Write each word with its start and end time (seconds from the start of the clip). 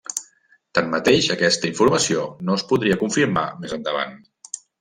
Tanmateix, 0.77 1.27
aquesta 1.35 1.69
informació 1.71 2.25
no 2.49 2.57
es 2.61 2.67
podria 2.73 3.01
confirmar 3.05 3.47
més 3.63 3.77
endavant. 3.81 4.21